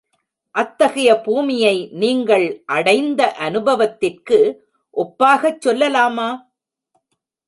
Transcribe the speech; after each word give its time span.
அத்தகைய 0.55 1.09
பூமியை 1.15 1.89
நீங்கள் 1.91 2.45
அடைந்த 2.65 3.35
அநுபவத்திற்கு 3.39 4.39
ஒப்பாகச் 4.97 5.61
சொல்லலாமா? 5.65 6.29